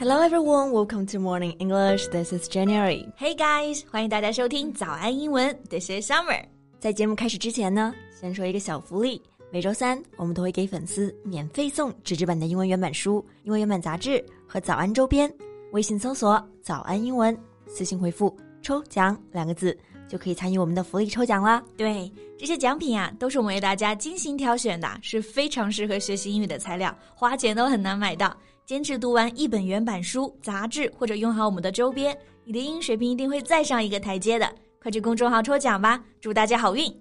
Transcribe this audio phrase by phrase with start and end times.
[0.00, 2.06] Hello everyone, welcome to Morning English.
[2.12, 3.04] This is January.
[3.18, 5.52] Hey guys，欢迎大家收听早安英文。
[5.68, 6.40] This is Summer。
[6.78, 9.20] 在节目开始之前呢，先说一个小福利。
[9.50, 15.28] 每周三，我们都会给粉丝免费送纸质版的英文原版书、英文原版杂志和早安周边。
[15.72, 19.76] 微信搜索“早安英文”，私信回复“抽奖”两个字，
[20.08, 21.60] 就可以参与我们的福利抽奖啦。
[21.76, 28.32] 对，这些奖品啊，都是我们为大家精心挑选的，是非常适合学习英语的材料，花钱都很难买到。
[28.68, 32.14] 坚持读完一本原版书、杂志，或者用好我们的周边，
[32.44, 34.46] 你的英语水平一定会再上一个台阶的。
[34.78, 36.94] 快去公众号抽奖吧，祝大家好运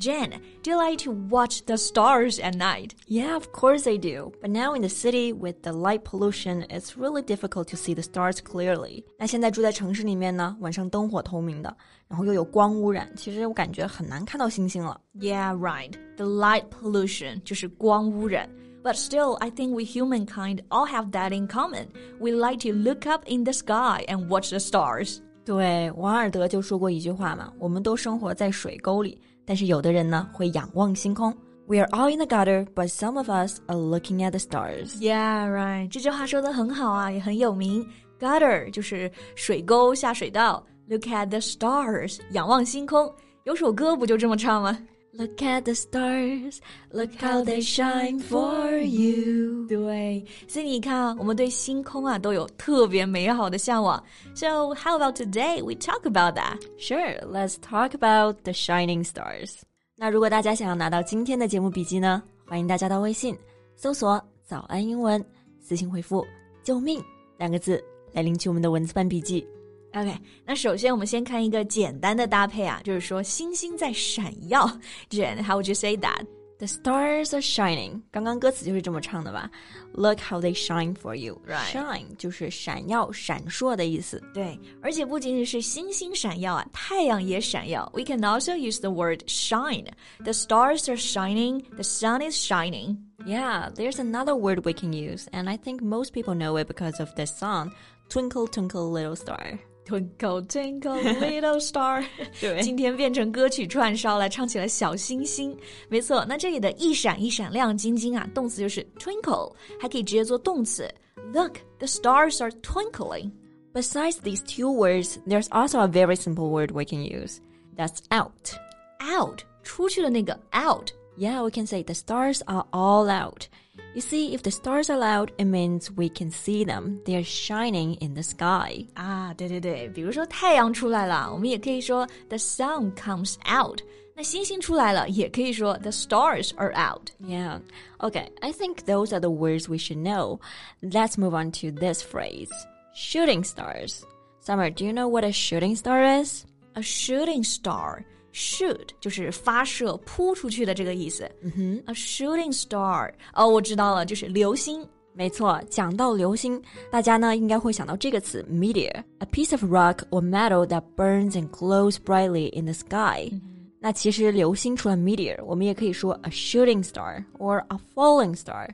[0.00, 0.28] ！Jen,
[0.60, 2.90] do you like to watch the stars at night?
[3.06, 4.32] Yeah, of course I do.
[4.42, 8.02] But now in the city with the light pollution, it's really difficult to see the
[8.02, 9.04] stars clearly.
[9.20, 11.76] 那现在住在城市里面呢，晚上灯火通明的，
[12.08, 15.00] 然后又有光污染，其实我感觉很难看到星星了。
[15.14, 15.92] Yeah, right.
[16.16, 18.50] The light pollution 就是光污染。
[18.83, 21.87] But still, I think we humankind all have that in common.
[22.19, 25.19] We like to look up in the sky and watch the stars.
[25.45, 31.33] 对，王尔德就说过一句话嘛，我们都生活在水沟里，但是有的人呢会仰望星空。
[31.65, 34.97] We are all in the gutter, but some of us are looking at the stars.
[34.99, 35.89] Yeah, right.
[35.89, 37.85] 这句话说的很好啊，也很有名。
[38.19, 40.65] Gutter 就是水沟、下水道。
[40.89, 43.09] Look at the stars，仰望星空。
[43.45, 44.77] 有首歌不就这么唱吗？
[45.15, 46.59] Look at the stars,
[46.91, 49.67] look how they shine for you.
[49.67, 54.03] 对，所以你看，我们对星空啊都有特别美好的向往。
[54.33, 56.57] So how about today we talk about that?
[56.79, 59.57] Sure, let's talk about the shining stars.
[59.95, 63.37] 那如果大家想要拿到今天的节目笔记呢，欢迎大家到微信
[63.75, 65.23] 搜索“早安英文”，
[65.61, 66.25] 私信回复“
[66.63, 66.99] 救命”
[67.37, 67.79] 两个字
[68.13, 69.45] 来领取我们的文字版笔记。
[69.93, 70.11] OK，
[70.43, 74.67] 那首先我们先看一个简单的搭配啊，就是说星星在闪耀。
[75.09, 76.25] Jen, how would you say that?
[76.59, 78.01] The stars are shining。
[78.09, 79.51] 刚刚歌词就是这么唱的吧？
[79.93, 81.39] Look how they shine for you.
[81.45, 81.71] Right.
[81.71, 84.23] Shine 就是闪耀、闪烁的意思。
[84.33, 87.91] 对，而且不仅仅是星星闪耀啊，太阳也闪耀。
[87.93, 89.87] We can also use the word shine.
[90.23, 91.63] The stars are shining.
[91.75, 92.97] The sun is shining.
[93.25, 96.99] Yeah, there's another word we can use, and I think most people know it because
[96.99, 97.71] of the song
[98.09, 102.05] "Twinkle Twinkle Little Star." Twinkle twinkle little star，
[102.39, 105.53] 对今天变成歌曲串烧了，唱起了小星星。
[105.89, 110.89] 没错，那这里的一闪一闪亮晶晶啊，动词就是 twinkle，还可以直接做动词。
[111.33, 113.31] Look, the stars are twinkling.
[113.73, 117.39] Besides these two words, there's also a very simple word we can use.
[117.75, 118.53] That's out.
[119.01, 120.91] Out，出去的那个 out。
[121.17, 123.47] Yeah, we can say the stars are all out.
[123.93, 126.99] You see, if the stars are out, it means we can see them.
[127.05, 128.87] They are shining in the sky.
[128.95, 133.81] 啊，对对对，比如说太阳出来了，我们也可以说 the sun comes out。
[134.15, 137.09] 那星星出来了，也可以说 the stars are out。
[137.19, 137.61] Yeah.
[137.99, 140.39] Okay, I think those are the words we should know.
[140.81, 142.49] Let's move on to this phrase
[142.95, 144.03] shooting stars.
[144.41, 146.45] Summer, do you know what a shooting star is?
[146.75, 148.05] A shooting star。
[148.33, 151.29] shoot 就是发射、扑出去的这个意思。
[151.41, 153.11] 嗯哼，a shooting star。
[153.33, 154.87] 哦，我知道了，就是流星。
[155.15, 156.59] 没错，讲到流星，
[156.89, 163.31] 大家呢应该会想到这个词 meteor，a piece of rock or metal that burns and glows brightly in the sky。
[163.79, 168.67] 那其实流星除了 meteor，我们也可以说 a shooting star or a falling star，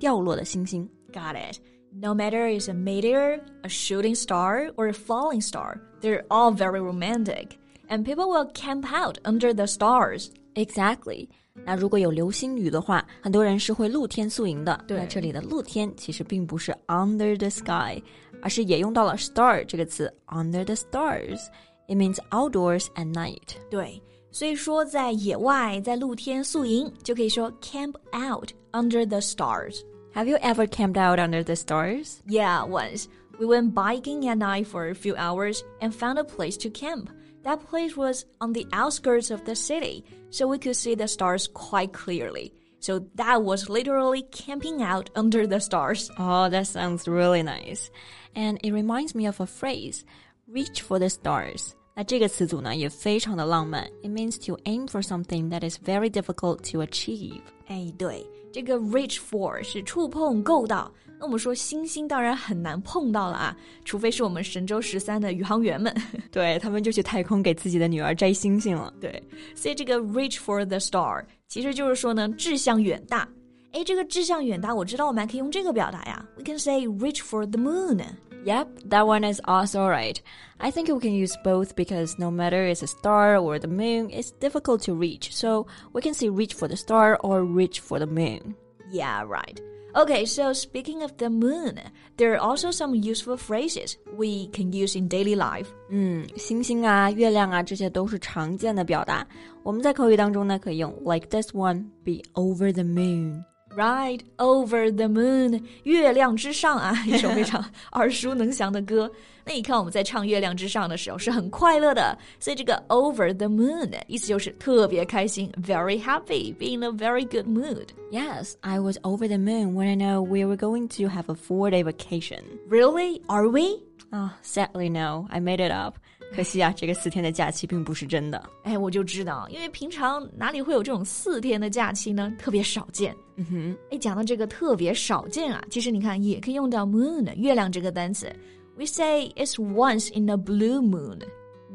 [0.00, 0.88] 掉落的星星。
[1.12, 1.58] Got it.
[1.92, 6.80] No matter it's a meteor, a shooting star, or a falling star, they're all very
[6.80, 7.50] romantic.
[7.88, 10.28] And people will camp out under the stars.
[10.54, 11.28] Exactly。
[11.64, 14.82] 那如果有流星雨的话，很多人是会露天宿营的。
[14.88, 18.02] 对那这里的露天其实并不是 under the sky，
[18.42, 23.56] 而是也用到了 star 这个词 under the stars。It means outdoors at night。
[23.70, 24.02] 对，
[24.32, 29.80] 所以说在野外，在露天宿营，就可以说 camp out under the stars.
[30.14, 32.14] Have you ever camped out under the stars?
[32.26, 33.04] Yeah, once
[33.38, 37.10] we went biking at night for a few hours and found a place to camp.
[37.42, 41.48] That place was on the outskirts of the city, so we could see the stars
[41.48, 42.52] quite clearly.
[42.80, 46.10] So that was literally camping out under the stars.
[46.18, 47.90] Oh, that sounds really nice.
[48.34, 50.04] And it reminds me of a phrase,
[50.46, 51.74] reach for the stars.
[51.96, 53.86] 那这个词组呢也非常的浪漫。
[54.02, 57.40] It means to aim for something that is very difficult to achieve.
[57.68, 60.91] 哎，对， 这个 reach for 是触碰、够到。
[61.19, 65.93] 那我们说星星当然很难碰到了啊，除非是我们神舟十三的宇航员们。
[66.31, 68.93] 对他们就去太空给自己的女儿摘星星了。
[69.01, 69.21] 对，
[69.53, 73.27] 所以这个 reach for the star 其实就是说呢，志向远大。
[73.73, 76.25] 哎，这个志向远大，我知道我们还可以用这个表达呀。
[76.37, 78.01] We can say reach for the moon。
[78.44, 80.20] Yep, that one is also right.
[80.60, 84.10] I think we can use both because no matter it's a star or the moon,
[84.10, 85.34] it's difficult to reach.
[85.34, 88.54] So we can say reach for the star or reach for the moon.
[88.90, 89.58] Yeah, right.
[89.96, 91.78] Okay, so speaking of the moon,
[92.16, 95.68] there are also some useful phrases we can use in daily life.
[95.88, 99.26] 嗯，星星啊、月亮啊，这些都是常见的表达。
[99.62, 103.44] 我们在口语当中呢，可以用 like this one, be over the moon。
[103.78, 109.10] Right over the moon，月亮之上啊，一首非常耳熟能详的歌。
[109.44, 117.88] 那你看我们在唱《月亮之上》的时候是很快乐的，所以这个 over the moon 意思就是特别开心，very happy，be in a very good mood。
[118.12, 121.34] Yes, I was over the moon when I know we were going to have a
[121.34, 122.42] four-day vacation.
[122.68, 123.22] Really?
[123.26, 123.82] Are we?
[124.12, 125.98] Ah, sadly no, I made it up.
[126.35, 128.41] 可惜啊，这个四天的假期并不是真的。
[128.63, 132.31] 哎，我就知道，因为平常哪里会有这种四天的假期呢？
[132.37, 133.15] 特别少见。
[133.35, 138.31] 嗯哼，哎，讲到这个特别少见啊，其实你看也可以用到 moon 月亮这个单词。
[138.77, 141.19] We say it's once in a blue moon.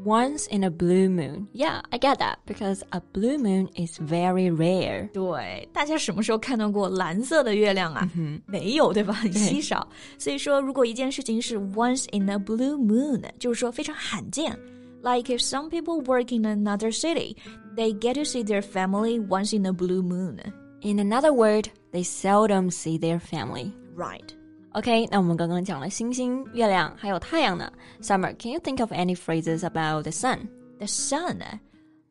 [0.04, 1.46] Once in a blue moon.
[1.52, 5.10] Yeah, I get that because a blue moon is very rare.
[5.12, 8.08] 对，大家什么时候看到过蓝色的月亮啊？
[8.46, 9.12] 没有，对吧？
[9.12, 9.86] 很稀少。
[10.16, 14.58] 所以说，如果一件事情是 once in a blue moon，就是说非常罕见。
[15.02, 17.36] Like if some people work in another city,
[17.76, 20.38] they get to see their family once in a blue moon.
[20.80, 23.72] In another word, they seldom see their family.
[23.94, 24.33] Right.
[24.74, 27.70] OK，那我们刚刚讲了星星、月亮还有太阳呢。
[28.00, 30.48] Summer, can you think of any phrases about the sun?
[30.78, 31.42] The sun.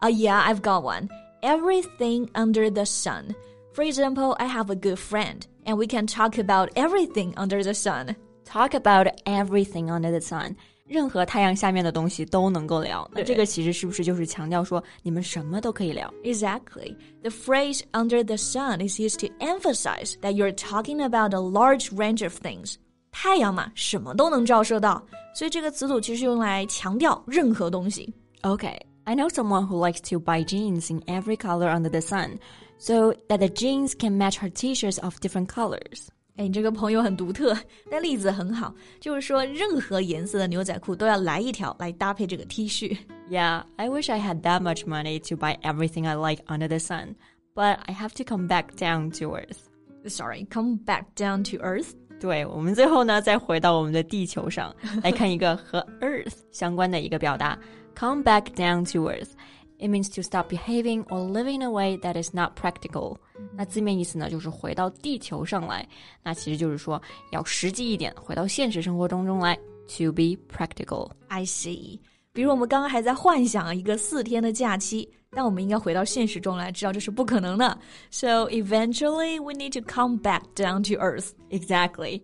[0.01, 1.07] Uh, yeah, I've got one.
[1.41, 3.33] Everything under the sun.
[3.73, 7.73] For example, I have a good friend, and we can talk about everything under the
[7.73, 8.17] sun.
[8.45, 10.55] Talk about everything under the sun.
[10.87, 13.07] 任何太阳下面的东西都能够聊。
[13.13, 16.11] 那这个其实是不是就是强调说你们什么都可以聊？
[16.23, 16.95] Exactly.
[17.21, 21.91] The phrase under the sun is used to emphasize that you're talking about a large
[21.95, 22.75] range of things.
[23.11, 25.03] 太阳嘛，什么都能照射到，
[25.35, 28.11] 所以这个词组其实用来强调任何东西。
[28.41, 32.39] Okay, I know someone who likes to buy jeans in every color under the sun,
[32.79, 36.07] so that the jeans can match her t-shirts of different colors.
[36.35, 37.53] 哎，你这个朋友很独特，
[37.91, 42.97] 但例子很好，就是说任何颜色的牛仔裤都要来一条来搭配这个 T 恤。
[43.29, 46.79] Yeah, I wish I had that much money to buy everything I like under the
[46.79, 47.15] sun,
[47.53, 49.67] but I have to come back down to earth.
[50.07, 51.89] Sorry, come back down to earth.
[52.21, 57.59] 对，我们最后呢，再回到我们的地球上来看一个和 earth 相关的一个表达，
[57.95, 59.31] come back down to earth。
[59.77, 63.15] It means to stop behaving or living in a way that is not practical。
[63.55, 65.87] 那字面意思呢，就是回到地球上来。
[66.21, 67.01] 那其实就是说
[67.31, 69.55] 要实际一点，回到现实生活当中来，
[69.87, 71.09] to be practical。
[71.29, 71.99] I see.
[72.33, 77.79] 比如我们刚刚还在幻想一个四天的假期，但我们应该回到现实中来，知道这是不可能的。
[78.11, 81.29] So eventually we need to come back down to earth.
[81.51, 82.21] Exactly.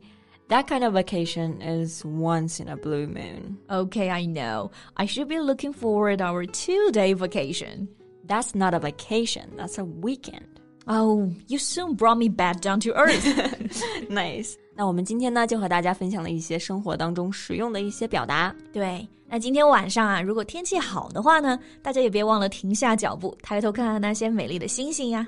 [0.49, 3.57] That kind of vacation is once in a blue moon.
[3.67, 4.69] Okay, I know.
[4.95, 7.87] I should be looking forward our two-day vacation.
[8.27, 9.49] That's not a vacation.
[9.57, 10.45] That's a weekend.
[10.87, 13.25] Oh, you soon brought me back down to earth.
[14.07, 14.53] Nice.
[14.75, 18.55] 那我们今天呢，就和大家分享了一些生活当中实用的一些表达。
[18.71, 25.25] 对，那今天晚上啊，如果天气好的话呢，大家也别忘了停下脚步，抬头看看那些美丽的星星呀。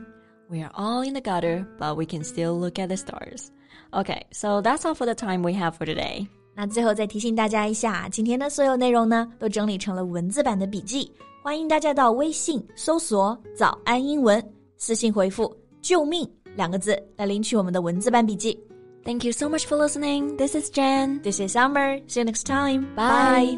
[0.52, 3.52] We are all in the gutter, but we can still look at the stars.
[3.92, 6.28] Okay, so that's all for the time we have for today.
[6.56, 11.12] 那最后再提醒大家一下，今天的所有内容呢，都整理成了文字版的笔记，
[11.44, 14.44] 欢迎大家到微信搜索“早安英文”，
[14.78, 18.58] 私信回复“救命”两个字来领取我们的文字版笔记。
[19.04, 20.36] Thank you so much for listening.
[20.36, 21.22] This is Jen.
[21.22, 22.02] This is Summer.
[22.08, 22.88] See you next time.
[22.96, 23.58] Bye.